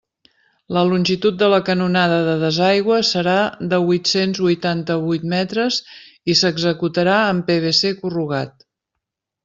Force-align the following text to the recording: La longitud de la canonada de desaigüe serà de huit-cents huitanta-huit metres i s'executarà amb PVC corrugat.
La 0.77 0.81
longitud 0.91 1.35
de 1.41 1.49
la 1.53 1.59
canonada 1.67 2.15
de 2.29 2.33
desaigüe 2.45 2.97
serà 3.11 3.37
de 3.75 3.81
huit-cents 3.91 4.41
huitanta-huit 4.47 5.31
metres 5.37 5.81
i 6.35 6.41
s'executarà 6.41 7.23
amb 7.31 7.51
PVC 7.53 7.97
corrugat. 8.05 8.71